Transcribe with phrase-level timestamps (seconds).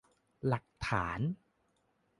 [0.47, 1.19] หลักฐาน!